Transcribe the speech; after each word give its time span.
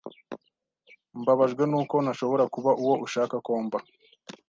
Mbabajwe 1.21 1.63
nuko 1.71 1.95
ntashobora 2.03 2.43
kuba 2.53 2.71
uwo 2.81 2.95
ushaka 3.05 3.35
ko 3.45 3.51
mba. 3.65 3.79